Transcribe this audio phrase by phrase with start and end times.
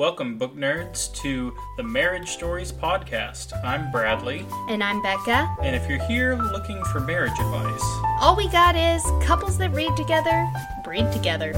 [0.00, 3.52] Welcome, book nerds, to the Marriage Stories podcast.
[3.62, 5.54] I'm Bradley, And I'm Bekah.
[5.62, 7.82] and if you're here looking for marriage advice,
[8.18, 10.50] All we got is couples that read together,
[10.84, 11.52] breed together.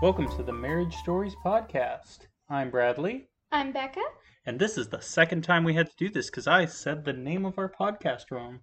[0.00, 2.26] welcome to the Marriage Stories podcast.
[2.48, 4.02] I'm Bradley, I'm Bekah.
[4.48, 7.12] And this is the second time we had to do this because I said the
[7.12, 8.60] name of our podcast wrong.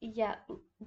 [0.00, 0.36] Yeah,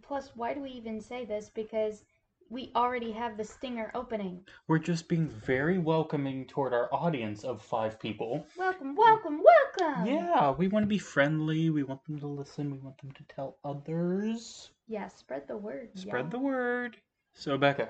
[0.02, 1.52] plus, why do we even say this?
[1.53, 2.05] Because
[2.49, 4.45] we already have the stinger opening.
[4.70, 8.45] We're just being very welcoming toward our audience of five people.
[8.57, 10.05] Welcome, welcome, welcome!
[10.05, 11.69] Yeah, we want to be friendly.
[11.69, 12.71] We want them to listen.
[12.71, 14.69] We want them to tell others.
[14.88, 15.89] Yeah, spread the word.
[15.95, 16.30] Spread y'all.
[16.30, 16.95] the word.
[17.33, 17.89] So, Bekah,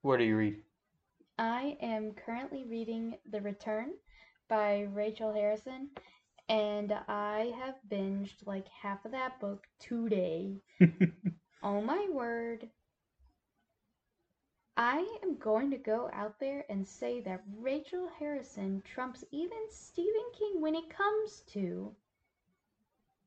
[0.00, 0.56] what do you read?
[1.38, 3.90] I am currently reading The Return
[4.48, 5.90] by Rachel Harrison,
[6.48, 10.62] and I have binged like half of that book today.
[11.62, 12.68] Oh my word.
[14.78, 20.30] I am going to go out there and say that Rachel Harrison trumps even Stephen
[20.32, 21.94] King when it comes to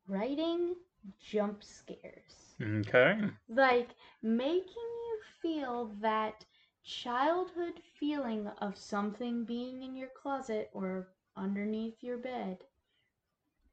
[0.08, 0.76] writing
[1.20, 2.56] jump scares.
[2.62, 3.20] okay.
[3.50, 3.90] Like
[4.22, 6.46] making you feel that
[6.84, 12.58] childhood feeling of something being in your closet or underneath your bed.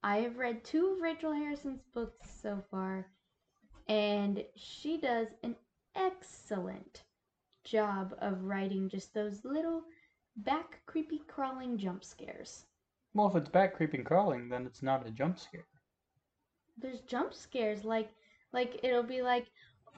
[0.02, 3.06] I have read two of Rachel Harrison's books so far,
[3.88, 5.56] and she does an
[5.94, 7.02] excellent
[7.64, 9.82] job of writing just those little
[10.36, 12.64] back creepy crawling jump scares.
[13.14, 15.66] Well, if it's back creeping crawling, then it's not a jump scare.
[16.76, 18.10] There's jump scares like
[18.52, 19.46] like it'll be like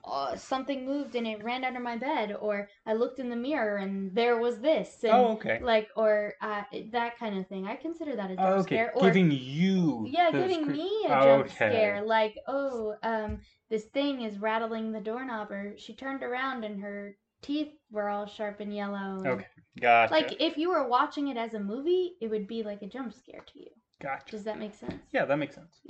[0.05, 3.77] oh, something moved and it ran under my bed or I looked in the mirror
[3.77, 5.61] and there was this and Oh, okay.
[5.63, 7.67] like or uh, that kind of thing.
[7.67, 8.77] I consider that a jump Oh, okay.
[8.77, 10.07] scare or Giving you.
[10.11, 11.55] yeah, giving me a jump Okay.
[11.55, 16.81] scare like oh um this thing is rattling the doorknob or she turned around and
[16.81, 19.23] her teeth were all sharp and yellow.
[19.27, 19.47] Okay.
[19.81, 20.13] Gotcha.
[20.13, 23.15] Like if you were watching it as a movie, it would be like a jump
[23.15, 23.71] scare to you.
[24.03, 24.31] gotcha.
[24.31, 25.03] Does that make sense?
[25.13, 25.81] Yeah, that makes sense.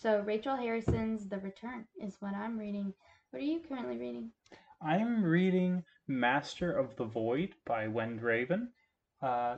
[0.00, 2.94] So Rachel Harrison's The Return is what I'm reading.
[3.30, 4.30] What are you currently reading?
[4.80, 8.70] I'm reading Master of the Void by Wend Raven.
[9.20, 9.56] Uh,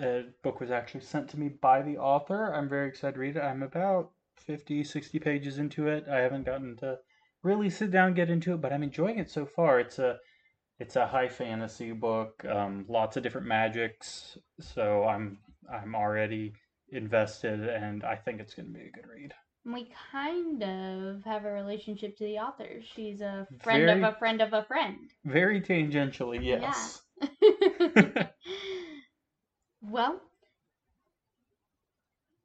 [0.00, 2.54] a book was actually sent to me by the author.
[2.54, 3.42] I'm very excited to read it.
[3.42, 6.06] I'm about 50, 60 pages into it.
[6.08, 6.98] I haven't gotten to
[7.42, 9.80] really sit down and get into it, but I'm enjoying it so far.
[9.80, 10.20] It's a
[10.78, 15.38] it's a high fantasy book, um, lots of different magics, so I'm
[15.68, 16.52] I'm already
[16.90, 19.34] invested, and I think it's going to be a good read.
[19.64, 22.80] We kind of have a relationship to the author.
[22.82, 25.10] She's a friend Very- of a friend of a friend.
[25.24, 27.02] Very tangentially, yes.
[29.82, 30.20] well,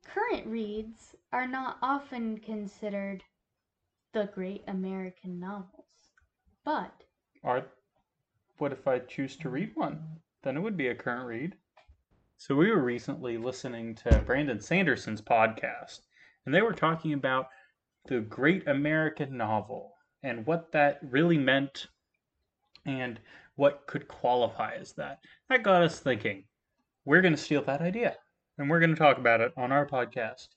[0.05, 3.23] current reads are not often considered
[4.13, 6.13] the great American novels,
[6.63, 7.03] but
[7.43, 7.65] Or
[8.57, 10.19] what if I choose to read one?
[10.43, 11.55] Then it would be a current read.
[12.37, 16.01] So we were recently listening to Brandon Sanderson's podcast,
[16.47, 17.49] and they were talking about
[18.07, 19.93] the great American novel
[20.23, 21.87] and what that really meant
[22.87, 23.19] and
[23.55, 25.19] what could qualify as that.
[25.49, 26.45] That got us thinking.
[27.05, 28.17] We're going to steal that idea
[28.57, 30.47] and we're going to talk about it on our podcast.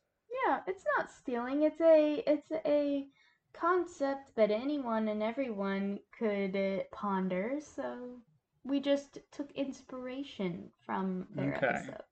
[0.47, 1.62] yeah, it's not stealing.
[1.62, 3.09] It's a it's a
[3.53, 7.61] concept that anyone and everyone could uh, ponder.
[7.61, 8.21] So
[8.65, 11.67] we just took inspiration from their Okay.
[11.71, 12.09] episode.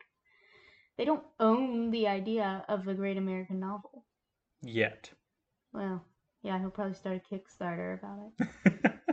[0.99, 4.05] They don't own the idea of the great American novel.
[4.63, 5.11] Yet.
[5.73, 6.05] Well,
[6.43, 8.33] yeah, he'll probably start a Kickstarter about
[8.65, 8.95] it.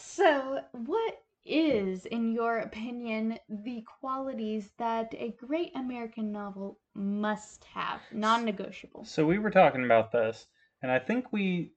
[0.00, 8.00] So, what is, in your opinion, the qualities that a great American novel must have?
[8.12, 9.04] Non negotiable.
[9.04, 10.46] So we were talking about this,
[10.82, 11.72] and I think we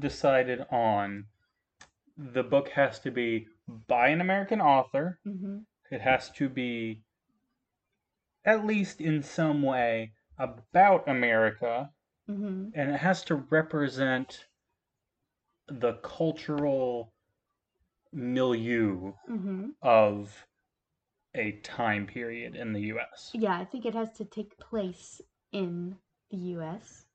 [0.00, 1.26] decided on
[2.16, 3.46] the book has to be
[3.86, 5.20] by an American author.
[5.24, 5.58] hmm
[5.92, 7.04] It has to be
[8.44, 11.90] at least in some way about America,
[12.26, 14.46] hmm and it has to represent
[15.68, 17.12] the cultural
[18.12, 20.46] milieu hmm of
[21.34, 23.30] a time period in the US.
[23.34, 25.20] Yeah, I think it has to take place
[25.52, 25.96] in
[26.30, 27.06] the U.S.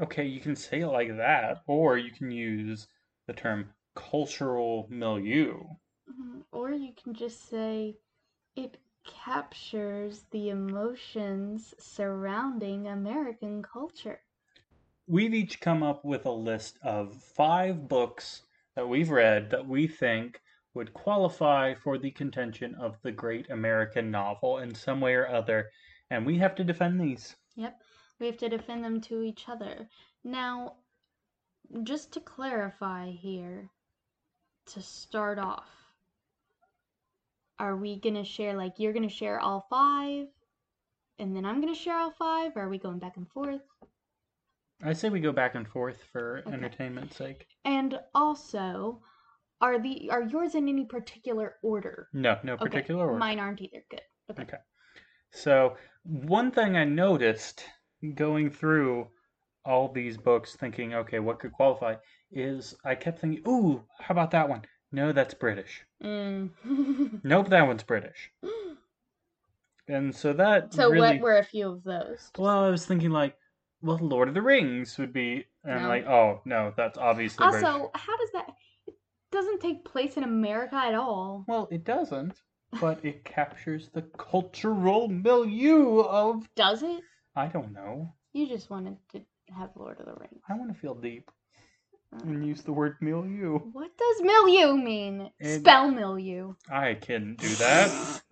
[0.00, 2.86] Okay, you can say it like that, or you can use
[3.26, 5.64] the term cultural milieu.
[6.08, 6.44] Mhm.
[6.52, 7.98] Or you can just say
[8.54, 14.20] it captures the emotions surrounding American culture.
[15.06, 18.42] We've each come up with a list of five books
[18.76, 20.40] that we've read that we think
[20.74, 25.70] would qualify for the contention of the great American novel in some way or other,
[26.10, 27.34] and we have to defend these.
[27.56, 27.80] Yep.
[28.20, 29.88] We have to defend them to each other.
[30.24, 30.76] Now,
[31.82, 33.70] just to clarify here,
[34.66, 35.87] to start off,
[37.58, 40.26] are we gonna share like you're gonna share all five,
[41.18, 42.56] and then I'm gonna share all five?
[42.56, 43.62] Or are we going back and forth?
[44.82, 46.52] I say we go back and forth for Okay.
[46.54, 47.46] entertainment's sake.
[47.64, 49.02] And also,
[49.60, 52.08] are the are yours in any particular order?
[52.12, 53.18] No, no Okay, particular order.
[53.18, 53.82] Mine aren't either.
[53.90, 54.02] Good.
[54.30, 54.42] Okay.
[54.42, 54.58] Okay.
[55.30, 57.64] So, one thing I noticed
[58.14, 59.08] going through
[59.64, 61.96] all these books, thinking, okay, what could qualify,
[62.30, 64.62] is I kept thinking, ooh, how about that one?
[64.92, 65.84] No, that's British.
[66.02, 66.50] Mm.
[67.24, 68.30] Nope, that one's British.
[69.86, 71.00] And so that so really.
[71.16, 72.30] what were a few of those?
[72.38, 73.36] Well, I was thinking like,
[73.80, 75.88] well, Lord of the Rings would be, and No.
[75.88, 77.64] like, oh no, that's obviously British.
[77.66, 78.48] Also, how does that?
[78.86, 78.94] It
[79.30, 81.44] doesn't take place in America at all.
[81.48, 82.42] Well, it doesn't,
[82.80, 86.48] but it captures the cultural milieu of.
[86.54, 87.00] Does it?
[87.34, 88.12] I don't know.
[88.34, 89.22] You just wanted to
[89.56, 90.42] have Lord of the Rings.
[90.48, 91.30] I want to feel deep
[92.12, 93.58] and use the word milieu.
[93.58, 95.30] What does milieu mean?
[95.38, 96.54] It- Spell milieu.
[96.70, 98.22] I can do that.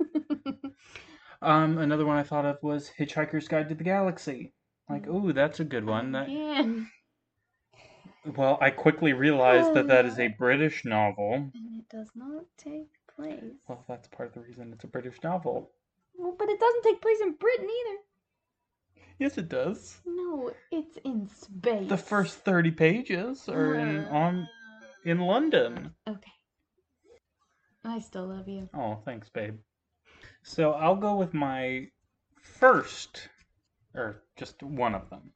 [1.42, 4.52] um, another one I thought of was Hitchhiker's Guide to the Galaxy.
[4.88, 6.12] Like, ooh, that's a good one.
[6.12, 6.90] That Again.
[8.36, 11.50] well, I quickly realized that that is a British novel.
[11.54, 13.42] And it does not take place.
[13.68, 15.70] Well, that's part of the reason it's a British novel.
[16.16, 17.98] Well, but it doesn't take place in Britain either.
[19.18, 19.98] Yes, it does.
[20.04, 21.88] No, it's in space.
[21.88, 24.48] The first thirty pages are in on
[25.04, 25.94] in London.
[26.08, 26.32] Okay.
[27.84, 28.68] I still love you.
[28.74, 29.56] Oh, thanks, babe.
[30.42, 31.88] So I'll go with my
[32.40, 33.28] first,
[33.94, 35.32] or just one of them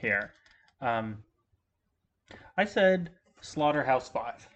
[0.00, 0.32] here.
[0.80, 1.22] Um,
[2.56, 4.48] I said Slaughterhouse Five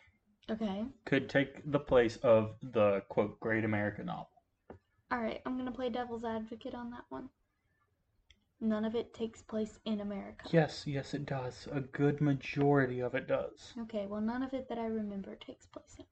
[0.50, 0.84] Okay.
[1.04, 4.28] could take the place of the quote Great American Novel.
[5.10, 7.28] All right, I'm gonna play devil's advocate on that one.
[8.60, 10.46] None of it takes place in America.
[10.50, 11.68] Yes, yes, it does.
[11.72, 13.74] A good majority of it does.
[13.82, 16.04] Okay, well, none of it that I remember takes place in.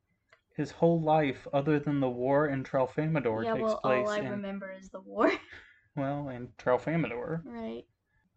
[0.54, 4.18] His whole life, other than the war in Tralfamadore, yeah, takes well, place all I
[4.18, 5.32] in remember is the war,
[5.96, 7.42] well in Tralfamadore.
[7.44, 7.84] right?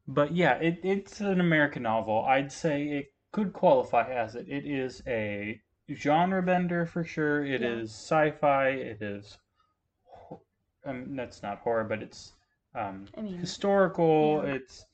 [0.08, 2.24] But yeah, it, it's an American novel.
[2.26, 4.48] I'd say it could qualify as it.
[4.48, 5.60] It is a
[5.94, 7.44] genre bender for sure.
[7.44, 8.28] It is Yeah.
[8.30, 8.70] sci-fi.
[8.70, 9.38] It is,
[10.06, 10.42] ho-
[10.86, 12.34] um, that's not horror, but it's
[12.76, 14.44] um, I mean, historical.
[14.44, 14.56] yeah.
[14.56, 14.86] It's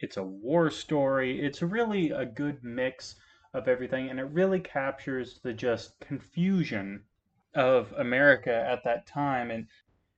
[0.00, 1.40] it's a war story.
[1.40, 3.16] It's really a good mix
[3.52, 7.04] of everything, and it really captures the just confusion
[7.54, 9.50] of America at that time.
[9.50, 9.66] And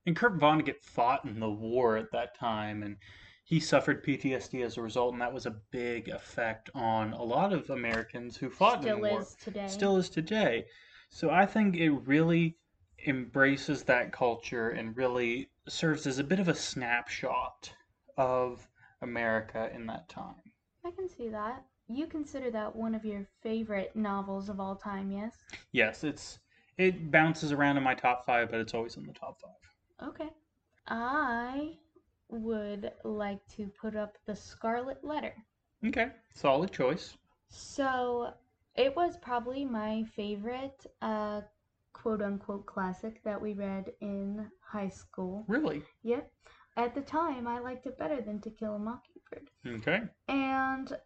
[0.07, 2.97] and Kurt Vonnegut fought in the war at that time, and
[3.45, 7.53] he suffered PTSD as a result, and that was a big effect on a lot
[7.53, 9.67] of Americans who fought in the war is today.
[9.69, 10.67] still is today.
[11.11, 12.57] So I think it really
[13.07, 17.73] embraces that culture and really serves as a bit of a snapshot
[18.17, 18.69] of
[19.03, 20.53] America in that time.
[20.85, 21.65] I can see that.
[21.89, 25.37] You consider that one of your favorite novels of all time, yes?
[25.73, 26.39] Yes, it's
[26.79, 30.09] it bounces around in my top five, but it's always in the top five.
[30.09, 30.31] Okay.
[30.89, 31.79] I
[32.29, 35.35] would like to put up The Scarlet Letter.
[35.87, 37.17] Okay, solid choice.
[37.49, 38.33] So,
[38.75, 41.43] it was probably my favorite uh,
[42.07, 45.45] quote unquote classic that we read in high school.
[45.49, 45.83] Really?
[46.05, 46.31] Yep.
[46.77, 49.51] At the time, I liked it better than To Kill a Mockingbird.
[49.67, 50.03] Okay.
[50.29, 50.97] And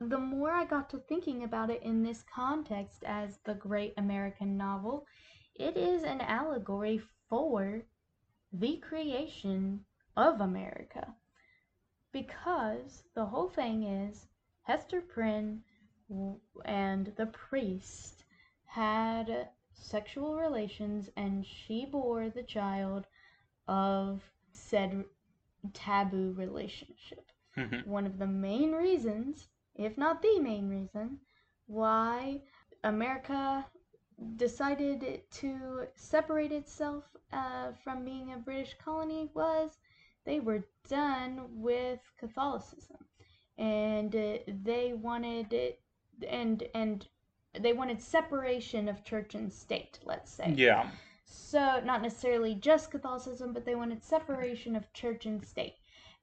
[0.00, 4.56] the more I got to thinking about it in this context as the great American
[4.56, 5.04] novel,
[5.56, 7.82] it is an allegory for
[8.50, 9.84] the creation
[10.16, 11.06] of America.
[12.12, 14.26] Because the whole thing is
[14.62, 15.60] Hester Prynne
[16.64, 18.24] and the priest
[18.64, 19.50] had
[19.80, 23.06] sexual relations and she bore the child
[23.68, 24.22] of
[24.52, 25.04] said
[25.72, 27.84] taboo relationship Mhm.
[27.84, 31.18] one of the main reasons, if not the main reason,
[31.66, 32.42] why
[32.84, 33.66] America
[34.36, 39.78] decided to separate itself uh, from being a British colony was
[40.24, 42.98] they were done with Catholicism,
[43.58, 45.80] and uh, they wanted it,
[46.28, 47.08] and and
[47.58, 49.98] they wanted separation of church and state.
[50.04, 50.54] Let's say.
[50.56, 50.88] Yeah.
[51.24, 55.74] So, not necessarily just Catholicism, but they wanted separation of church and state.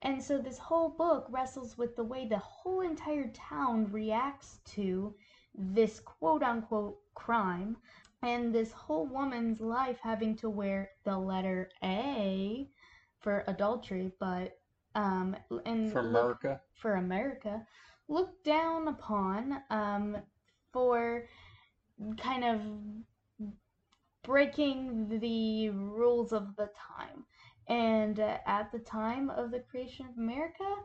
[0.02, 5.16] And so, this whole book wrestles with the way the whole entire town reacts to
[5.56, 7.78] this quote unquote crime,
[8.22, 12.70] and this whole woman's life having to wear the letter A
[13.20, 14.60] for adultery, but,
[14.96, 16.10] um, and For look-
[16.44, 16.62] America.
[16.74, 17.66] for America
[18.08, 20.18] looked down upon um,
[20.78, 21.24] for
[22.22, 22.62] kind of
[24.24, 27.26] breaking the rules of the time.
[27.68, 30.76] And uh, at the time of the creation of America,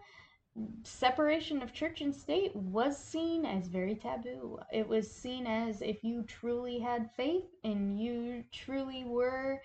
[0.83, 4.59] separation of church and state was seen as very taboo.
[4.73, 9.61] It was seen as if you truly had faith and you truly were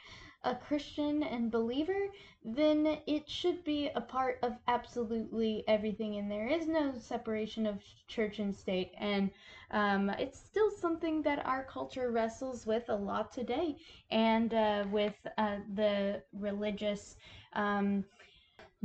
[0.47, 2.07] a Christian and believer,
[2.43, 6.15] then it should be a part of absolutely everything.
[6.17, 8.93] And there is no separation of church and state.
[8.99, 9.29] And
[9.71, 13.75] um, it's still something that our culture wrestles with a lot today.
[14.11, 17.17] And uh, with uh, the religious.
[17.53, 18.05] Um,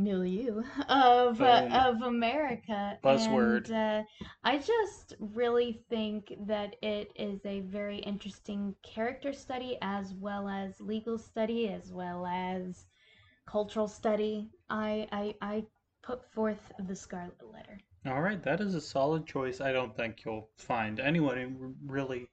[0.02, 2.98] milieu of uh, of America.
[3.02, 3.70] Buzzword.
[3.70, 4.02] And, uh,
[4.44, 10.80] I just really think that it is a very interesting character study as well as
[10.80, 12.86] legal study as well as
[13.46, 14.50] cultural study.
[14.70, 15.64] I I, I
[16.02, 17.78] put forth the Scarlet Letter.
[18.06, 19.60] All right, that is a solid choice.
[19.60, 22.28] I don't think you'll find anyone really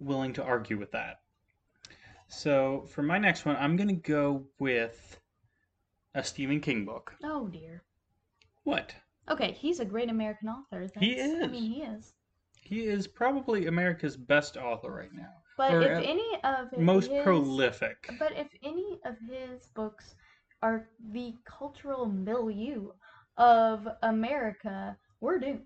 [0.00, 1.20] willing to argue with that.
[2.26, 5.20] So for my next one, I'm going to go with
[6.14, 7.14] a Stephen King book.
[7.22, 7.82] Oh dear.
[8.64, 8.94] What?
[9.28, 10.86] Okay, he's a great American author.
[10.86, 11.42] That's, He is.
[11.42, 12.12] I mean, he is.
[12.60, 15.32] He is probably America's best author right now.
[15.56, 18.10] But Or if uh, any of Most prolific.
[18.18, 20.14] But if any of his books
[20.62, 22.90] are the cultural milieu
[23.36, 25.62] of America, we're doomed.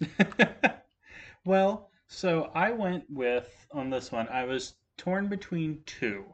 [1.44, 4.28] well, so I went with on this one.
[4.28, 6.24] I was torn between two.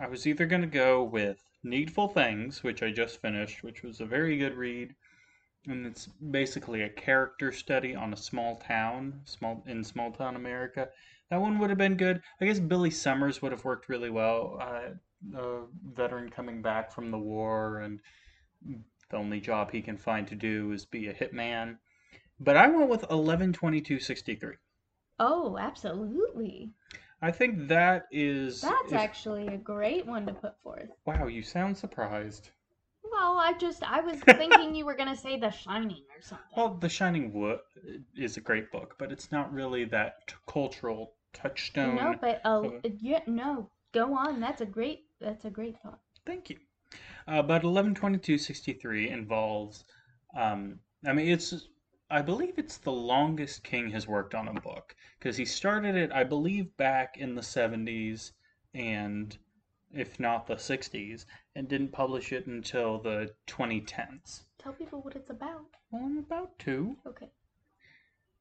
[0.00, 4.00] I was either going to go with Needful Things, which I just finished, which was
[4.00, 4.94] a very good read,
[5.66, 10.88] and it's basically a character study on a small town, small in small town America.
[11.30, 12.22] That one would have been good.
[12.40, 14.58] I guess Billy Summers would have worked really well.
[14.60, 17.98] Uh, a veteran coming back from the war, and
[19.10, 21.78] the only job he can find to do is be a hitman.
[22.38, 24.54] But I went with 112263.
[25.18, 26.70] Oh, absolutely.
[27.20, 28.60] I think that is.
[28.60, 30.88] That's if- actually a great one to put forth.
[31.04, 32.50] Wow, you sound surprised.
[33.10, 36.46] Well, I just I was thinking you were gonna say The Shining or something.
[36.56, 37.60] Well, The Shining Wood
[38.14, 41.96] is a great book, but it's not really that t- cultural touchstone.
[41.96, 42.96] no, but uh, okay.
[43.00, 44.40] yeah, no, go on.
[44.40, 46.00] That's a great that's a great thought.
[46.26, 46.58] Thank you.
[47.26, 49.84] Uh, but 11/22/63 involves.
[50.36, 51.68] Um, I mean, it's.
[52.10, 56.10] I believe it's the longest King has worked on a book because he started it,
[56.12, 58.32] I believe, back in the 70s
[58.72, 59.36] and
[59.92, 61.24] if not the 60s,
[61.54, 64.42] and didn't publish it until the 2010s.
[64.58, 65.64] Tell people what it's about.
[65.90, 66.96] Well, I'm about to.
[67.06, 67.28] Okay.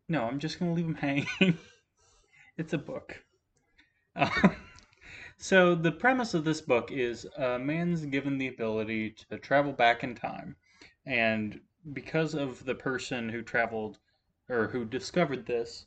[0.09, 0.95] No, I'm just going to leave them
[1.39, 1.57] hanging.
[2.57, 3.23] it's a book.
[4.15, 4.49] Uh,
[5.37, 10.03] so, the premise of this book is a man's given the ability to travel back
[10.03, 10.55] in time.
[11.05, 11.61] And
[11.93, 13.99] because of the person who traveled
[14.49, 15.85] or who discovered this,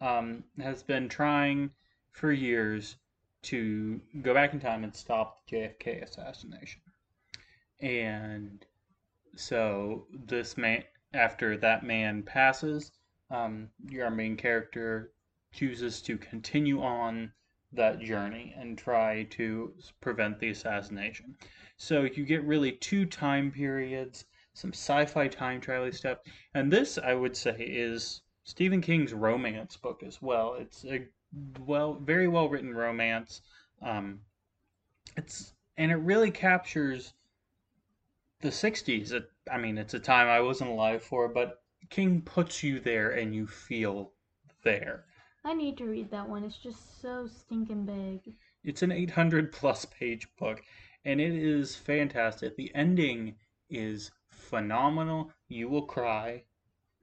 [0.00, 1.70] um, has been trying
[2.10, 2.96] for years
[3.42, 6.80] to go back in time and stop the JFK assassination.
[7.80, 8.64] And
[9.36, 12.90] so, this man, after that man passes,
[13.30, 15.12] um, your main character
[15.52, 17.32] chooses to continue on
[17.72, 21.36] that journey and try to prevent the assassination.
[21.76, 24.24] So you get really two time periods,
[24.58, 26.18] some sci-fi time travel stuff,
[26.54, 30.54] and this I would say is Stephen King's romance book as well.
[30.54, 31.06] It's a
[31.64, 33.42] well, very well written romance.
[33.82, 34.20] Um,
[35.16, 37.12] it's and it really captures
[38.40, 39.12] the '60s.
[39.12, 43.10] It, I mean, it's a time I wasn't alive for, but King puts you there
[43.10, 44.12] and you feel
[44.64, 45.04] there.
[45.44, 46.42] I need to read that one.
[46.42, 48.34] It's just so stinking big.
[48.64, 50.62] It's an 800 plus page book
[51.04, 52.56] and it is fantastic.
[52.56, 53.36] The ending
[53.70, 55.32] is phenomenal.
[55.48, 56.44] You will cry.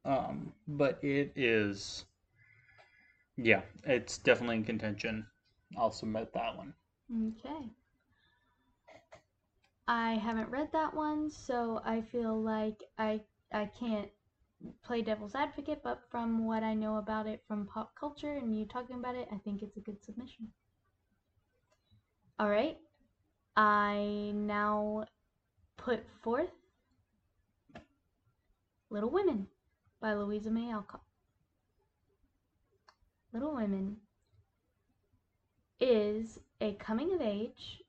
[0.04, 2.06] Um, but it is
[3.38, 5.27] yeah, it's definitely in contention.
[5.77, 6.74] I'll submit that one.
[7.12, 7.70] Okay.
[9.88, 14.10] I haven't read that one, so I feel like I I can't
[14.84, 18.65] play devil's advocate, but from what I know about it from pop culture and you
[18.65, 20.48] talking about it, I think it's a good submission.
[22.39, 22.77] All right.
[23.56, 25.06] I now
[25.77, 26.51] put forth
[28.89, 29.48] Little Women
[30.00, 31.01] by Louisa May Alcott.
[33.34, 33.98] Little Women
[35.80, 37.84] is a coming of age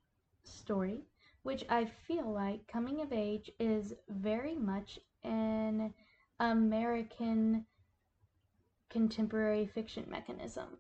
[0.45, 1.03] story,
[1.43, 5.93] which I feel like coming of age is very much an
[6.41, 7.65] American
[8.91, 10.79] contemporary fiction mechanism.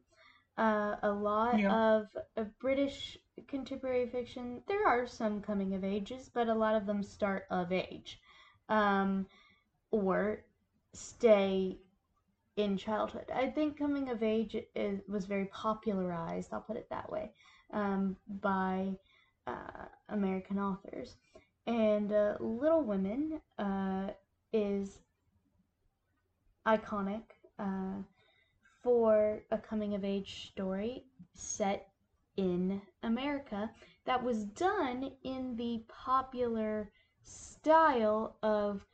[0.58, 1.99] Uh, a lot Yeah.
[1.99, 6.87] of, of British contemporary fiction, there are some coming of ages, but a lot of
[6.87, 8.18] them start of age
[8.68, 9.26] um,
[9.90, 10.44] or
[10.92, 11.78] stay
[12.56, 13.30] in childhood.
[13.34, 17.32] I think coming of age is, was very popularized, I'll put it that way,
[17.72, 18.96] um, by
[19.46, 21.16] uh, American authors.
[21.66, 24.08] And uh, Little Women uh,
[24.52, 25.00] is
[26.66, 27.22] iconic
[27.58, 28.02] uh,
[28.82, 31.88] for a coming of age story set
[32.36, 33.70] in America
[34.04, 36.90] that was done in the popular
[37.22, 38.86] style of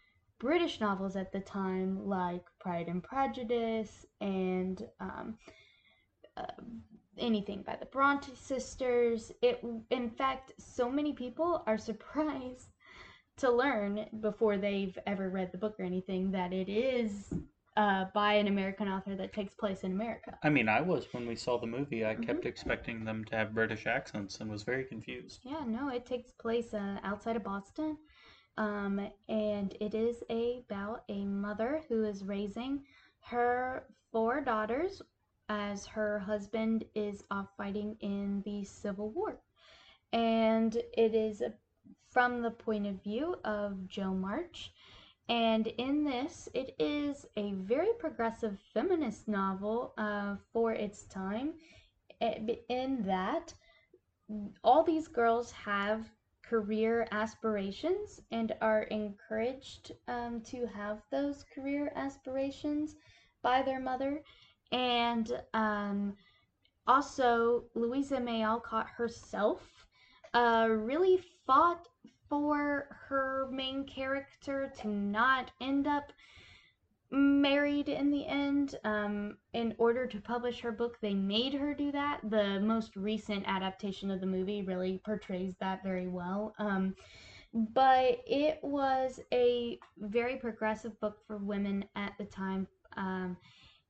[0.42, 5.38] British novels at the time, like Pride and Prejudice and um,
[6.36, 6.42] uh,
[7.16, 9.30] anything by the Bronte sisters.
[9.40, 12.70] It, in fact, so many people are surprised
[13.36, 17.32] to learn before they've ever read the book or anything that it is
[17.76, 20.36] uh, by an American author that takes place in America.
[20.42, 22.04] I mean, I was when we saw the movie.
[22.04, 25.40] I kept expecting them to have British accents and was very confused.
[25.44, 27.96] Yeah, no, it takes place uh, outside of Boston.
[28.56, 32.84] Um, and it is about a mother who is raising
[33.20, 35.00] her four daughters
[35.48, 39.38] as her husband is off fighting in the Civil War.
[40.12, 41.42] And it is
[42.10, 44.72] from the point of view of Jo March.
[45.28, 51.54] And in this, it is a very progressive feminist novel uh, for its time,
[52.20, 53.54] eh, in that
[54.62, 56.10] all these girls have
[56.42, 62.96] career aspirations and are encouraged um, to have those career aspirations
[63.42, 64.22] by their mother.
[64.70, 66.16] And um,
[66.86, 69.86] also, Louisa May Alcott herself
[70.34, 71.88] uh, really fought
[72.28, 76.12] for her main character to not end up
[77.12, 78.76] married in the end.
[78.84, 82.20] Um, in order to publish her book, they made her do that.
[82.24, 86.54] The most recent adaptation of the movie really portrays that very well.
[86.58, 86.94] Um,
[87.54, 92.66] but it was a very progressive book for women at the time.
[92.96, 93.36] Um,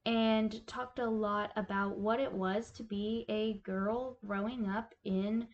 [0.05, 5.47] and talked a lot about what it was to be a girl growing up in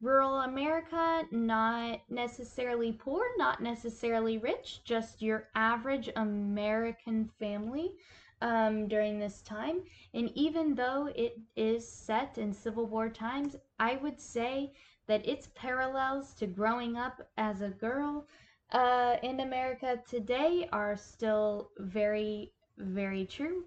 [0.00, 7.92] rural America, not necessarily poor, not necessarily rich, just your average American family
[8.40, 9.80] um, during this time.
[10.14, 14.72] And even though it is set in Civil War times, I would say
[15.08, 18.26] that its parallels to growing up as a girl
[18.70, 23.64] uh, in America today are still very, very true.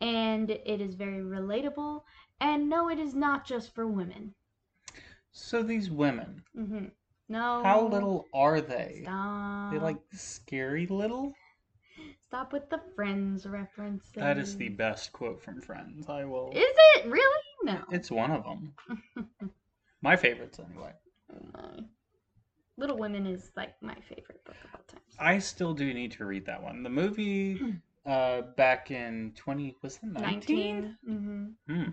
[0.00, 2.02] And it is very relatable.
[2.40, 4.34] And no, it is not just for women.
[5.32, 6.86] So these women, Mm-hmm.
[7.28, 7.62] No.
[7.62, 9.00] how little are they?
[9.04, 9.72] Stop.
[9.72, 11.32] They like scary little?
[12.26, 14.10] Stop with the Friends references.
[14.14, 16.08] That is the best quote from Friends.
[16.08, 16.50] I will.
[16.54, 16.64] Is
[16.96, 17.42] it really?
[17.62, 17.78] No.
[17.92, 18.74] It's one of them.
[20.02, 20.92] My favorites, anyway.
[21.32, 21.84] Oh my.
[22.78, 25.00] Little Women is like my favorite book of all time.
[25.18, 26.82] I still do need to read that one.
[26.82, 27.60] The movie
[28.06, 30.96] uh, back in 20, was it 19?
[31.06, 31.44] Mm-hmm.
[31.74, 31.90] Hmm.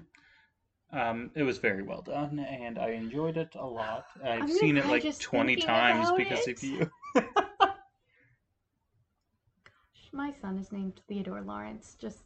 [0.92, 4.06] Um, it was very well done, and I enjoyed it a lot.
[4.24, 6.48] I've I'm seen it like 20 times because it.
[6.48, 6.90] of you.
[7.16, 7.24] Gosh,
[10.12, 11.96] My son is named Theodore Lawrence.
[12.00, 12.26] Just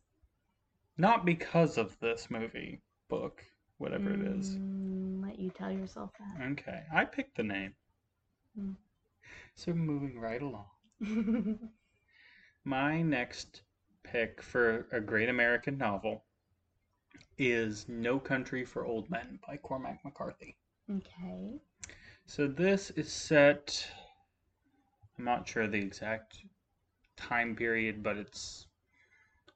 [0.97, 3.43] Not because of this movie, book,
[3.77, 4.59] whatever it is.
[4.59, 6.41] mm, let you tell yourself that.
[6.41, 7.75] Okay, I picked the name.
[8.55, 8.71] Hmm.
[9.55, 10.67] So moving right along.
[12.63, 13.61] My next
[14.03, 16.25] pick for a great American novel
[17.41, 20.57] is No Country for Old Men by Cormac McCarthy.
[20.89, 21.59] okay.
[22.25, 23.89] So this is set
[25.17, 26.37] I'm not sure the exact
[27.17, 28.67] time period, but it's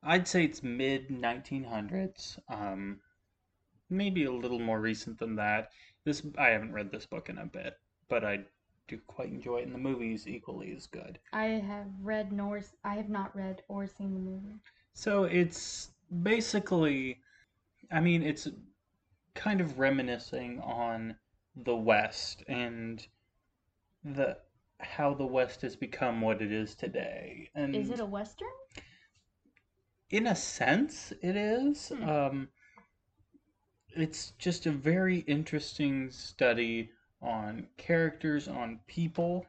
[0.03, 2.39] I'd say it's mid 1900s.
[2.49, 3.01] Um
[3.89, 5.71] maybe a little more recent than that.
[6.03, 7.75] This I haven't read this book in a bit,
[8.09, 8.45] but I
[8.87, 11.19] do quite enjoy it and the movie's equally as good.
[11.33, 14.59] I have read nor I have not read or seen the movie.
[14.93, 15.91] So it's
[16.23, 17.19] basically,
[17.91, 18.47] I mean, it's
[19.33, 21.15] kind of reminiscing on
[21.55, 23.05] the West and
[24.03, 24.37] the
[24.79, 27.49] how the West has become what it is today.
[27.55, 28.49] And Is it a western?
[30.09, 31.89] in a sense, it is.
[31.89, 32.09] Hmm.
[32.09, 32.49] Um,
[33.89, 39.45] it's just a very interesting study on characters, on people.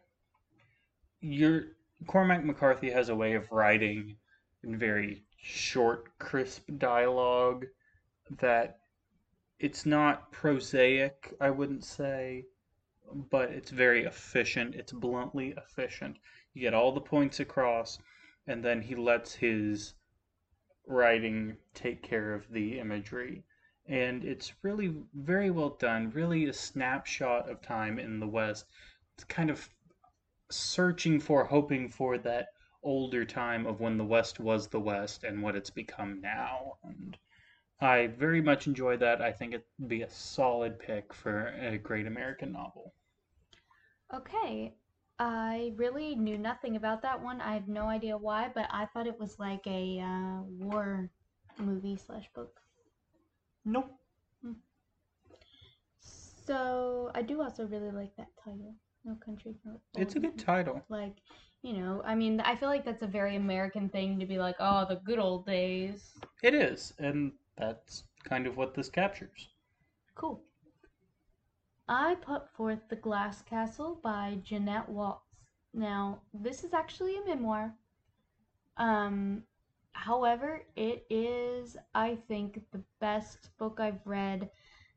[1.20, 1.64] Your
[2.06, 4.16] Cormac McCarthy has a way of writing
[4.62, 7.66] in very short, crisp dialogue
[8.38, 8.80] that
[9.58, 12.44] it's not prosaic, I wouldn't say,
[13.30, 14.74] but it's very efficient.
[14.74, 16.18] It's bluntly efficient.
[16.52, 17.98] You get all the points across,
[18.46, 19.94] and then he lets his
[20.86, 23.44] writing take care of the imagery.
[23.86, 28.66] And it's really very well done, really a snapshot of time in the West.
[29.14, 29.68] It's kind of
[30.50, 32.48] searching for, hoping for that
[32.82, 36.74] older time of when the West was the West and what it's become now.
[36.84, 37.16] And
[37.80, 39.20] I very much enjoy that.
[39.20, 42.94] I think it'd be a solid pick for a great American novel.
[44.14, 44.74] Okay.
[45.18, 47.40] I really knew nothing about that one.
[47.40, 51.10] I have no idea why, but I thought it was like a uh, war
[51.58, 52.60] movie slash book.
[53.64, 53.90] Nope.
[56.46, 60.38] So I do also really like that title, No Country for Old It's a good
[60.38, 60.80] title.
[60.88, 61.16] Like,
[61.62, 64.54] you know, I mean, I feel like that's a very American thing to be like,
[64.60, 66.12] oh, the good old days.
[66.44, 69.48] It is, and that's kind of what this captures.
[70.14, 70.42] Cool.
[71.88, 75.20] I put forth The Glass Castle by Jeanette Walls.
[75.72, 77.74] Now, this is actually a memoir.
[78.76, 79.42] Um,
[79.92, 84.50] however, it is, I think, the best book I've read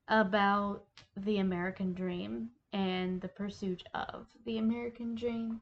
[0.07, 0.85] about
[1.17, 5.61] the American dream and the pursuit of the American dream.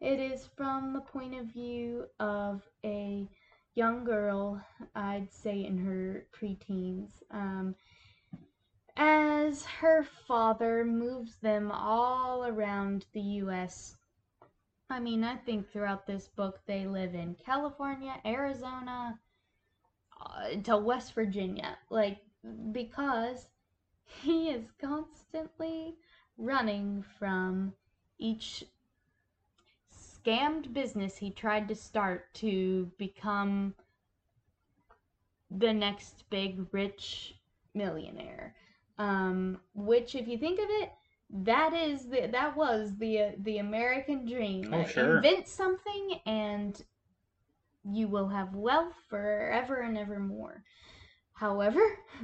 [0.00, 3.28] It is from the point of view of a
[3.74, 4.60] young girl,
[4.94, 7.74] I'd say in her preteens, um,
[8.96, 13.96] as her father moves them all around the US.
[14.90, 19.18] I mean, I think throughout this book they live in California, Arizona,
[20.20, 21.78] uh, to West Virginia.
[21.88, 22.18] Like,
[22.72, 23.46] because
[24.04, 25.96] he is constantly
[26.36, 27.72] running from
[28.18, 28.64] each
[30.24, 33.74] scammed business he tried to start to become
[35.50, 37.34] the next big rich
[37.74, 38.54] millionaire.
[38.98, 40.90] Um, which, if you think of it,
[41.30, 44.72] that is the that was the uh, the American dream.
[44.72, 44.96] Oh, Uh, sure.
[44.96, 46.82] Invent something and
[47.84, 50.64] you will have wealth forever and ever more.
[51.34, 51.80] However,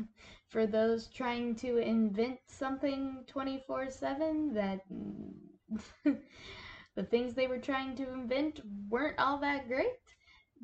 [0.49, 4.81] for those trying to invent something 24/7 that
[6.99, 10.17] the things they were trying to invent weren't all that great,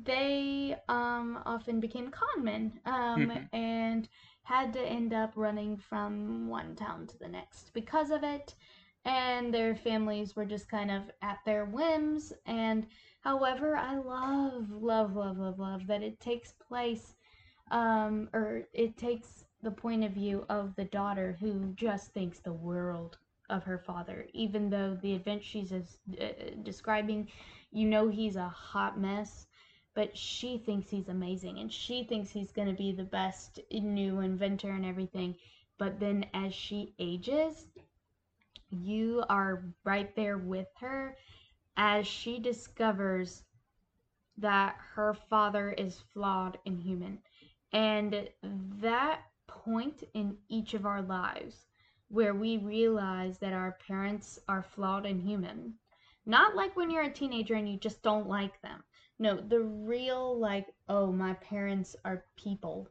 [0.03, 3.49] they um, often became con men um, Mhm.
[3.53, 4.09] and
[4.43, 8.55] had to end up running from one town to the next because of it.
[9.05, 12.33] And their families were just kind of at their whims.
[12.45, 12.87] And
[13.21, 17.15] however, I love, love, love, love, love that it takes place,
[17.71, 22.53] um, or it takes the point of view of the daughter who just thinks the
[22.53, 23.17] world
[23.49, 25.79] of her father, even though the event she's uh,
[26.63, 27.27] describing,
[27.71, 29.47] you know, he's a hot mess
[29.95, 34.19] but she thinks he's amazing and she thinks he's going to be the best new
[34.19, 35.35] inventor and everything.
[35.77, 37.67] But then as she ages,
[38.69, 41.17] you are right there with her
[41.77, 43.43] as she discovers
[44.37, 47.19] that her father is flawed and human.
[47.71, 48.29] And
[48.81, 51.67] that point in each of our lives
[52.15, 55.73] where we realize that our parents are flawed and human.
[56.25, 58.83] Not like when you're a teenager and you just don't like them.
[59.19, 62.89] No, the real, like, oh, my parents are people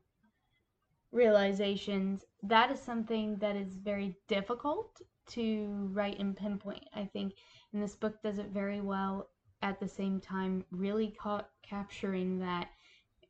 [1.14, 6.84] realizations, that is something that is very difficult to write and pinpoint.
[6.94, 7.34] I think,
[7.72, 9.28] and this book does it very well
[9.62, 12.68] at the same time, really ca- capturing that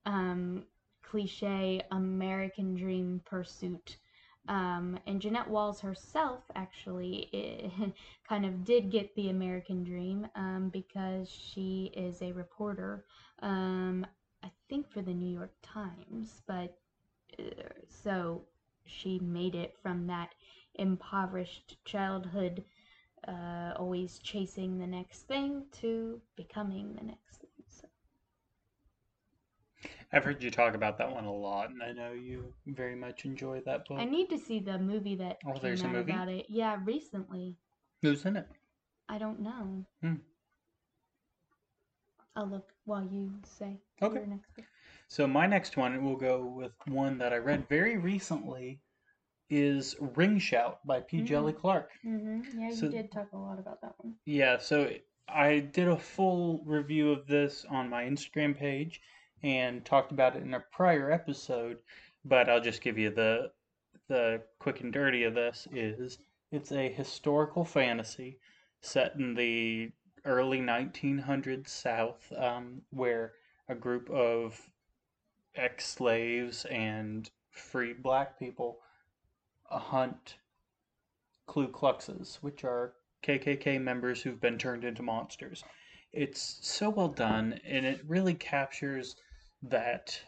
[0.07, 0.65] um,
[1.03, 3.99] cliche American dream pursuit.
[4.49, 7.89] Um, and Jeanette Walls herself actually eh,
[8.29, 13.05] kind of did get the American dream um, because she is a reporter,
[13.41, 14.07] um,
[14.43, 16.77] I think for the New York Times, but
[17.39, 17.43] uh,
[17.89, 18.43] so
[18.87, 20.35] she made it from that
[20.75, 22.65] impoverished childhood,
[23.27, 27.44] uh, always chasing the next thing, to becoming the next.
[30.15, 33.25] I've heard you talk about that one a lot, and I know you very much
[33.25, 33.99] enjoy that book.
[33.99, 36.13] I need to see the movie that Oh, there's a movie?
[36.13, 36.47] about it.
[36.49, 37.57] Yeah, recently.
[38.01, 38.47] Who's in it?
[39.09, 39.85] I don't know.
[40.03, 40.15] Hmm.
[42.37, 44.17] I'll look while you say Okay.
[44.19, 44.65] your next book.
[45.09, 48.81] So my next one will go with one that I read very recently
[49.51, 51.19] is Ring Shout by P.
[51.23, 51.27] Mm.
[51.29, 51.91] Djèlí Clark.
[52.05, 52.61] Mm-hmm.
[52.61, 54.15] Yeah, So- you did talk a lot about that one.
[54.25, 54.91] Yeah, so
[55.29, 59.01] I did a full review of this on my Instagram page
[59.45, 61.77] and talked about it in a prior episode,
[62.25, 63.53] but I'll just give you the
[64.09, 66.19] the quick and dirty of this is
[66.51, 68.39] it's a historical fantasy
[68.81, 69.91] set in the
[70.25, 73.33] early 1900s South um, where
[73.69, 74.61] a group of
[75.55, 78.79] ex-slaves and free black people
[79.65, 80.37] hunt
[81.47, 85.65] Ku Kluxes, which are KKK members who've been turned into monsters.
[86.13, 89.17] It's so well done, and it really captures
[89.69, 90.19] that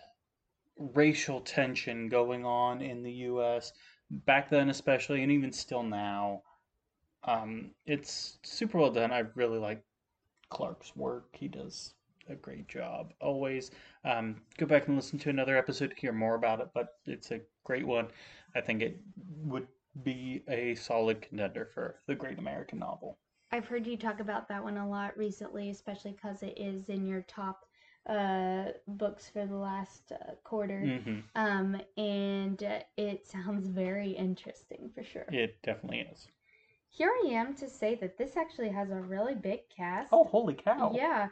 [0.79, 3.73] racial tension going on in the U.S.
[4.11, 6.43] back then, especially, and even still now.
[7.25, 9.13] Um, it's super well done.
[9.13, 9.83] I really like
[10.49, 11.29] Clark's work.
[11.33, 11.95] He does
[12.29, 13.71] a great job always.
[14.05, 17.31] Um, go back and listen to another episode to hear more about it, but it's
[17.31, 18.09] a great one.
[18.55, 19.01] I think it
[19.45, 19.67] would
[20.03, 23.19] be a solid contender for the Great American Novel.
[23.53, 27.07] I've heard you talk about that one a lot recently, especially because it is in
[27.07, 27.66] your top
[28.09, 30.81] uh, books for the last uh, quarter.
[30.81, 35.27] hmm Um, and uh, it sounds very interesting for sure.
[35.31, 36.29] It definitely is.
[36.89, 40.13] Here I am to say that this actually has a really big cast.
[40.13, 40.93] Oh, holy cow!
[40.95, 41.29] Yeah.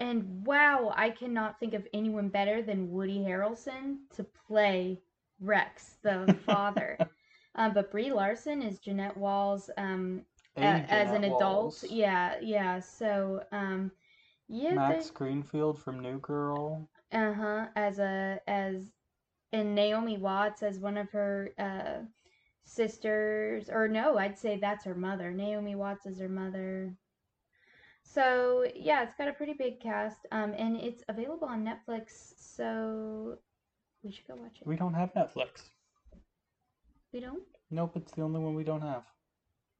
[0.00, 5.00] And wow, I cannot think of anyone better than Woody Harrelson to play
[5.40, 6.98] Rex, the father.
[7.54, 10.24] um, but Brie Larson is Jeanette Walls um,
[10.60, 11.40] a- Hey, as an adult.
[11.42, 11.84] Walls.
[11.88, 12.78] Yeah, yeah.
[12.80, 13.90] So, um,
[14.48, 16.88] yeah, Max Greenfield from New Girl.
[17.12, 17.66] uh huh.
[17.76, 18.92] As a as
[19.52, 22.04] and Naomi Watts as one of her uh
[22.64, 25.30] sisters, or no, I'd say that's her mother.
[25.32, 26.96] Naomi Watts is her mother.
[28.02, 32.34] So yeah, it's got a pretty big cast, um, and it's available on Netflix.
[32.38, 33.38] So
[34.02, 34.66] we should go watch it.
[34.66, 35.70] We don't have Netflix.
[37.12, 37.42] We don't.
[37.70, 39.04] Nope, it's the only one we don't have.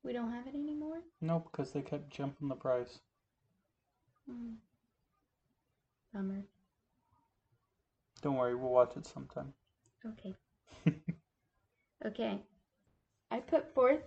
[0.02, 1.00] We don't have it anymore.
[1.20, 3.00] Nope, because they kept jumping the price.
[4.28, 4.54] Hmm.
[6.12, 6.44] Bummer.
[8.22, 9.52] Don't worry, we'll watch it sometime.
[10.04, 10.34] Okay.
[12.06, 12.38] Okay.
[13.30, 14.02] I put forth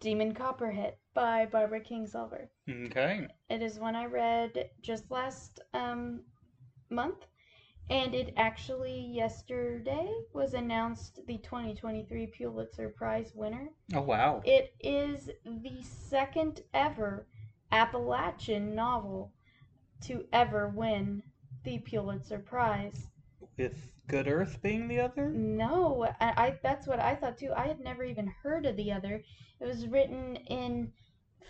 [0.00, 2.48] Demon Copperhead by Barbara Kingsolver.
[2.68, 3.28] Okay.
[3.50, 6.22] It is one I read just last um,
[6.90, 7.26] month,
[7.90, 13.68] and it actually yesterday was announced the 2023 Pulitzer Prize winner.
[13.94, 14.40] Oh wow.
[14.44, 17.26] It is the second ever
[17.72, 19.32] Appalachian novel
[20.02, 21.22] to ever win
[21.64, 23.06] the Pulitzer Prize.
[23.56, 25.30] With Good Earth being the other?
[25.30, 27.52] No, I, I that's what I thought too.
[27.56, 29.22] I had never even heard of the other.
[29.60, 30.92] It was written in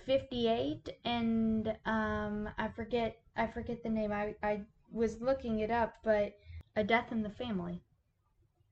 [0.06, 4.12] 58 and um I forget I forget the name.
[4.12, 6.35] I I was looking it up, but
[6.76, 7.80] A Death in the Family.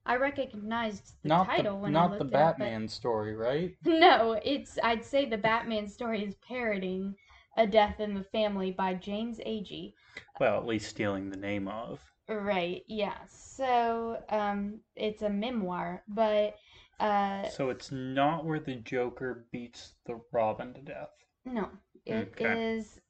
[0.06, 3.34] I recognized the not title the when I looked the it up, but- Batman story,
[3.34, 3.74] right?
[3.86, 7.14] No, it's I'd say the Batman story is parroting
[7.56, 9.94] A Death in the Family by James Agee.
[10.40, 12.12] Well, at least stealing the name of.
[12.28, 13.16] Right, yeah.
[13.28, 16.56] So, um it's a memoir, but
[17.00, 21.26] uh So it's not where the Joker beats the Robin to death.
[21.44, 21.68] no,
[22.06, 22.38] it Okay.
[22.38, 23.00] is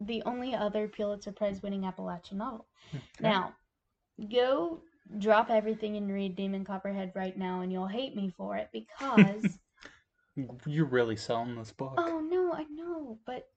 [0.00, 2.66] the only other Pulitzer Prize winning Appalachian novel.
[2.94, 3.22] Okay.
[3.22, 3.54] Now,
[4.30, 4.82] go
[5.18, 9.58] drop everything and read Demon Copperhead right now and you'll hate me for it because
[10.66, 11.94] You're really selling this book.
[11.96, 13.48] Oh no, I know, but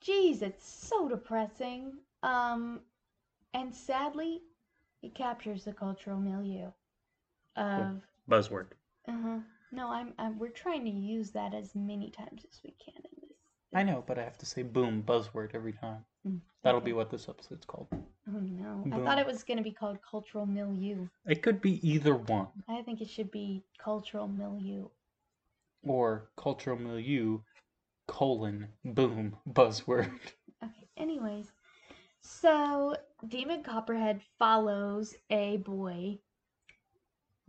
[0.00, 1.92] geez, it's so depressing.
[2.22, 2.80] Um,
[3.54, 4.40] and sadly,
[5.02, 6.70] it captures the cultural milieu
[7.56, 8.02] of.
[8.30, 8.68] Buzzword.
[9.08, 9.38] Uh-huh.
[9.72, 10.38] No, I'm, I'm.
[10.38, 13.36] We're trying to use that as many times as we can in this.
[13.74, 16.04] I know, but I have to say boom, buzzword every time.
[16.26, 16.86] Mm, That'll okay.
[16.86, 17.88] be what this episode's called.
[17.92, 21.08] Oh no, I thought it was gonna be called cultural milieu.
[21.26, 22.46] It could be either one.
[22.68, 24.88] I think it should be cultural milieu.
[25.84, 27.40] Or cultural milieu,
[28.06, 30.10] colon, boom, buzzword.
[30.64, 30.86] Okay.
[30.96, 31.50] Anyways,
[32.20, 32.94] so
[33.26, 36.18] Demon Copperhead follows a boy.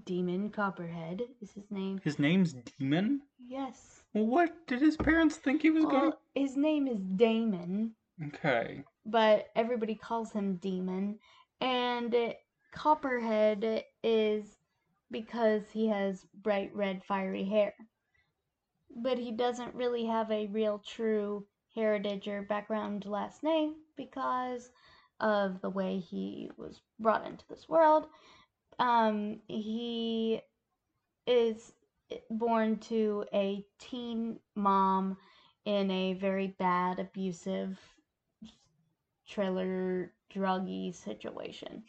[0.03, 1.99] Demon Copperhead is his name.
[2.03, 3.21] His name's Demon?
[3.37, 4.01] Yes.
[4.15, 6.01] Well, what did his parents think he was going?
[6.01, 7.91] Well, his name is Damon,
[8.27, 8.83] Okay.
[9.05, 11.19] but everybody calls him Demon.
[11.61, 12.33] And
[12.71, 14.57] Copperhead is
[15.11, 17.73] because he has bright red, fiery hair.
[18.95, 24.69] But he doesn't really have a real, true heritage or background last name because
[25.19, 28.07] of the way he was brought into this world.
[28.79, 30.41] Um, he
[31.25, 31.73] is
[32.29, 35.17] born to a teen mom
[35.65, 37.79] in a very bad, abusive,
[39.27, 41.83] trailer druggy situation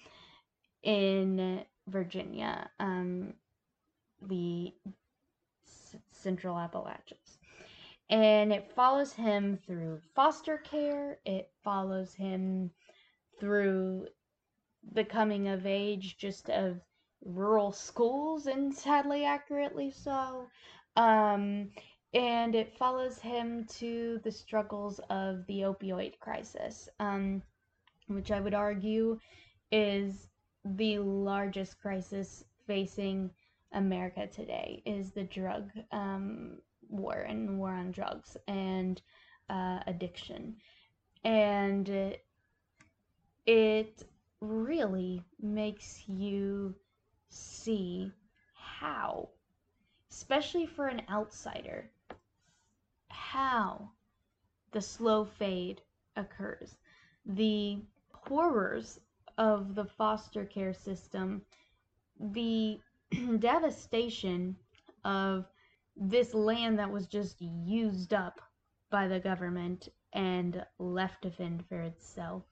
[0.83, 3.35] in Virginia, um,
[4.23, 4.73] the
[6.25, 7.39] Central Appalachians.
[8.11, 12.71] And it follows him through foster care, it follows him
[13.39, 14.07] through
[14.93, 16.81] the coming of age just of
[17.25, 20.49] rural schools, and sadly, accurately so.
[20.97, 21.71] Um,
[22.13, 27.43] and it follows him to the struggles of the opioid crisis, um,
[28.07, 29.19] which I would argue
[29.73, 30.29] is
[30.65, 33.31] the largest crisis facing
[33.75, 36.59] America today is the drug um,
[36.89, 39.03] war and war on drugs and
[39.51, 40.57] uh, addiction.
[41.25, 42.17] And
[43.47, 44.05] it,
[44.41, 46.75] really makes you
[47.29, 48.13] see
[48.55, 49.29] how,
[50.11, 51.91] especially for an outsider,
[53.09, 53.91] how
[54.73, 55.81] the slow fade
[56.17, 56.77] occurs.
[57.25, 57.79] The
[58.13, 59.01] horrors
[59.39, 61.43] of the foster care system,
[62.21, 62.79] the
[63.39, 64.57] devastation
[65.05, 65.47] of
[65.97, 68.41] this land that was just used up
[68.91, 72.43] by the government and left to fend for itself.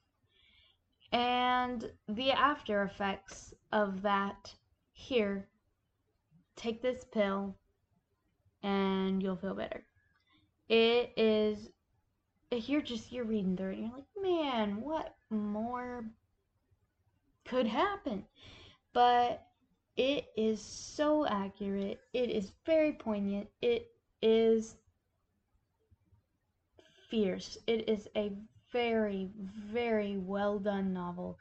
[1.11, 4.53] And the after effects of that
[4.91, 5.47] here,
[6.55, 7.55] take this pill
[8.63, 9.83] and you'll feel better.
[10.69, 11.69] It is
[12.51, 16.05] you're just you're reading through it and you're like, man, what more
[17.45, 18.23] could happen?
[18.93, 19.45] But
[19.95, 21.99] it is so accurate.
[22.13, 23.47] It is very poignant.
[23.61, 23.87] It
[24.21, 24.75] is
[27.09, 27.57] fierce.
[27.67, 28.33] It is a
[28.71, 31.37] very, very well done novel.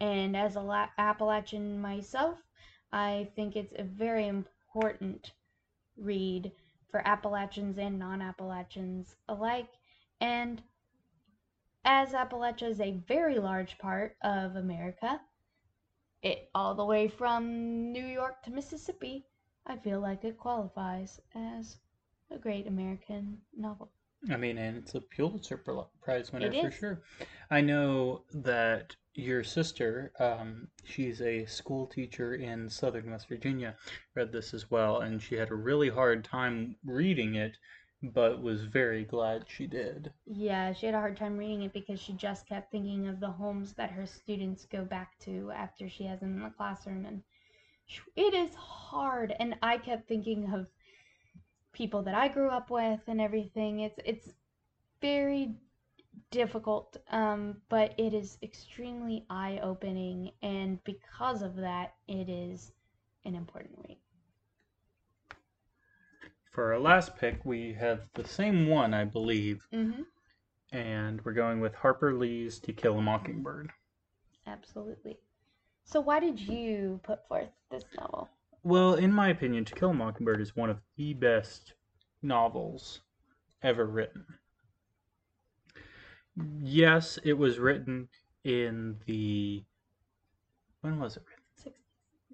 [0.00, 2.38] And as a La- Appalachian myself,
[2.92, 5.32] I think it's a very important
[5.96, 6.52] read
[6.90, 9.68] for Appalachians and non Appalachians alike.
[10.20, 10.62] And
[11.84, 15.20] as Appalachia is a very large part of America,
[16.26, 19.24] it all the way from New York to Mississippi,
[19.66, 21.78] I feel like it qualifies as
[22.30, 23.90] a great American novel.
[24.30, 25.62] I mean, and it's a Pulitzer
[26.02, 27.02] Prize winner for sure.
[27.50, 33.76] I know that your sister, um, she's a school teacher in southern West Virginia,
[34.14, 37.56] read this as well, and she had a really hard time reading it,
[38.14, 40.12] but was very glad she did.
[40.26, 43.30] Yeah, she had a hard time reading it because she just kept thinking of the
[43.30, 47.06] homes that her students go back to after she has them in the classroom.
[47.06, 47.22] And
[48.16, 49.34] it is hard.
[49.38, 50.66] And I kept thinking of
[51.72, 53.80] people that I grew up with and everything.
[53.80, 54.32] It's it's
[55.00, 55.54] very
[56.30, 60.32] difficult, um, but it is extremely eye opening.
[60.42, 62.72] And because of that, it is
[63.24, 63.98] an important read.
[66.56, 70.04] For our last pick, we have the same one, I believe, Mm-hmm.
[70.72, 73.70] and we're going with Harper Lee's To Kill a Mockingbird.
[74.46, 75.18] Absolutely.
[75.84, 78.30] So, why did you put forth this novel?
[78.62, 81.74] Well, in my opinion, To Kill a Mockingbird is one of the best
[82.22, 83.02] novels
[83.62, 84.24] ever written.
[86.62, 88.08] Yes, it was written
[88.44, 89.62] in the.
[90.80, 91.74] When was it written?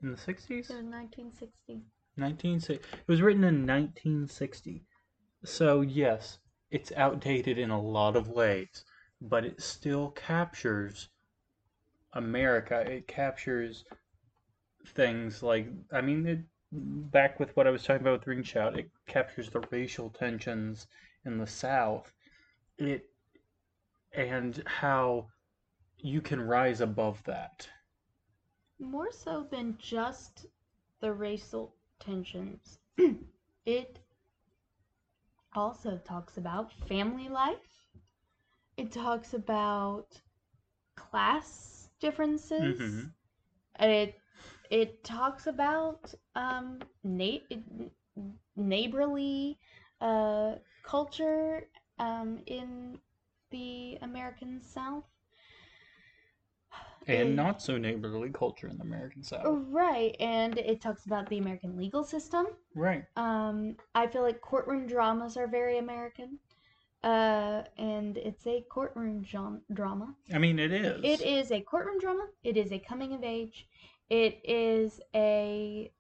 [0.01, 0.67] In the 60s?
[0.67, 1.83] so 1960.
[2.17, 2.75] 1960.
[2.75, 4.85] It was written in 1960.
[5.45, 6.39] So, yes,
[6.71, 8.85] it's outdated in a lot of ways,
[9.21, 11.09] but it still captures
[12.13, 12.81] America.
[12.81, 13.85] It captures
[14.89, 16.41] things like, I mean, it,
[16.73, 20.87] back with what I was talking about with Ring Shout, it captures the racial tensions
[21.25, 22.13] in the South.
[22.79, 23.09] It
[24.15, 25.27] and how
[25.99, 27.69] you can rise above that.
[28.79, 30.47] More so than just
[31.01, 32.81] the racial tensions,
[33.67, 34.01] it
[35.55, 37.87] also talks about family life.
[38.77, 40.23] It talks about
[40.97, 42.81] class differences.
[42.81, 43.15] Mhm.
[43.79, 44.21] It
[44.71, 47.47] it talks about um na-
[48.57, 49.59] neighborly
[50.01, 52.99] uh culture um in
[53.51, 55.12] the American South.
[57.07, 59.45] And not so neighborly culture in the American South.
[59.47, 62.47] Right, and it talks about the American legal system.
[62.75, 63.05] Right.
[63.17, 66.39] Um, I feel like courtroom dramas are very American.
[67.03, 69.27] Uh, and it's a courtroom
[69.73, 70.15] drama.
[70.33, 71.01] I mean, it is.
[71.03, 72.29] It is a courtroom drama.
[72.45, 73.67] It is a coming of age.
[74.09, 75.91] It is a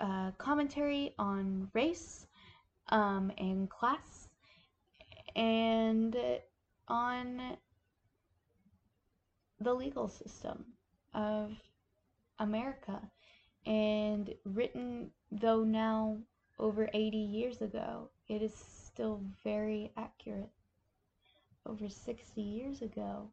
[0.00, 2.26] uh, commentary on race
[2.90, 4.28] um, and class
[5.34, 6.16] and
[6.88, 7.56] on
[9.64, 10.64] the legal system
[11.14, 11.52] of
[12.38, 13.00] America.
[13.66, 16.18] And written, though now
[16.58, 20.50] over 80 years ago, it is still very accurate.
[21.66, 23.30] Over 60 years ago.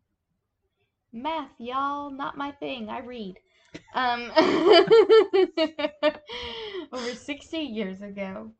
[1.12, 2.90] Math, y'all, not my thing.
[2.90, 3.38] I read.
[3.94, 4.32] Um,
[6.94, 8.52] over 60 years ago,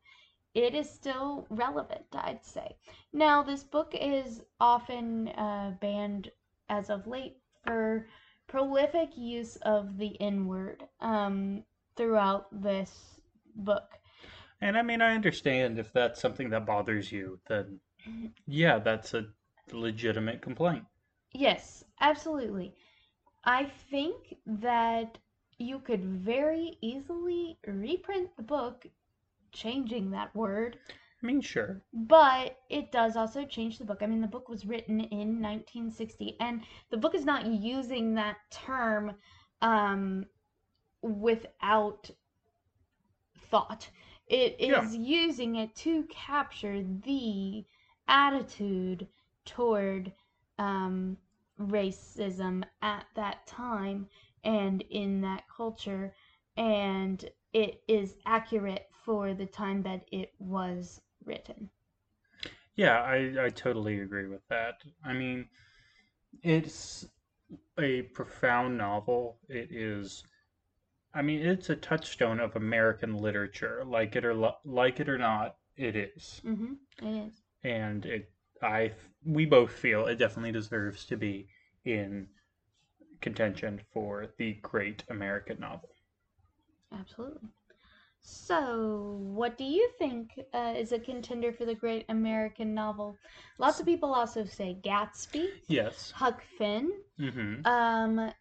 [0.54, 2.76] it is still relevant, I'd say.
[3.14, 6.30] Now, this book is often uh, banned
[6.68, 8.06] as of late for
[8.46, 11.64] prolific use of the N word um,
[11.96, 13.20] throughout this
[13.56, 13.98] book.
[14.60, 17.80] And I mean, I understand if that's something that bothers you, then
[18.46, 19.26] yeah, that's a
[19.72, 20.84] legitimate complaint.
[21.32, 22.74] Yes, absolutely.
[23.44, 25.18] I think that
[25.58, 28.86] you could very easily reprint the book
[29.52, 30.78] changing that word,
[31.22, 31.82] I mean, sure.
[31.92, 34.02] but it does also change the book.
[34.02, 38.36] I mean, the book was written in 1960, and the book is not using that
[38.50, 39.14] term
[39.62, 40.26] um,
[41.02, 42.10] without
[43.36, 43.90] thought.
[44.26, 44.96] It is Yeah.
[44.96, 47.64] using it to capture the
[48.08, 49.08] attitude
[49.44, 50.12] toward
[50.58, 51.16] um,
[51.60, 54.08] racism at that time
[54.44, 56.14] and in that culture.
[56.56, 61.70] And it is accurate for the time that it was written.
[62.74, 64.76] Yeah, I, I totally agree with that.
[65.04, 65.46] I mean,
[66.42, 67.06] it's
[67.78, 69.38] a profound novel.
[69.48, 70.24] It is,
[71.14, 73.82] I mean, it's a touchstone of American literature.
[73.84, 76.40] Like it or lo- like it or not, it is.
[76.46, 77.06] Mm-hmm.
[77.06, 77.42] It is.
[77.62, 78.30] And it,
[78.62, 78.92] I,
[79.24, 81.48] we both feel it definitely deserves to be
[81.84, 82.28] in
[83.20, 85.90] contention for the great American novel.
[86.98, 87.48] Absolutely.
[88.22, 93.18] So, what do you think uh, is a contender for the great American novel?
[93.58, 96.14] Lots of people also say Gatsby, Yes.
[96.14, 97.62] Huck Finn, Mm-hmm.
[97.64, 98.32] um,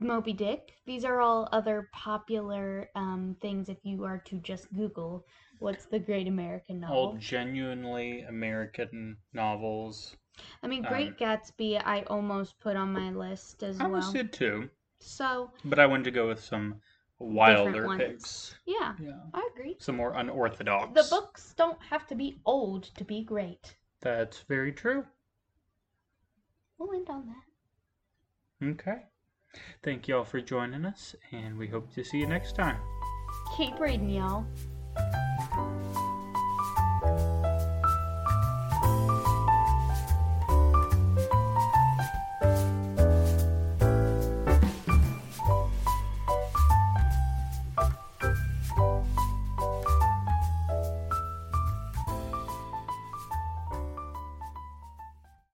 [0.00, 0.72] Moby Dick.
[0.86, 5.24] These are all other popular um, things if you are to just Google
[5.58, 7.14] what's the great American novel.
[7.14, 10.16] All genuinely American novels.
[10.62, 13.94] I mean, Great um, Gatsby, I almost put on my list as I well.
[13.94, 16.80] I almost did too, So, but I wanted to go with some
[17.18, 18.00] wilder ones.
[18.00, 18.54] picks.
[18.66, 19.20] yeah, Yeah.
[19.32, 19.76] I agree.
[19.78, 20.94] Some more unorthodox.
[20.94, 23.76] The books don't have to be old to be great.
[24.00, 25.04] That's very true.
[26.78, 28.66] We'll end on that.
[28.66, 29.02] Okay.
[29.82, 32.78] Thank y'all for joining us, and we hope to see you next time.
[33.56, 34.46] Keep reading, y'all.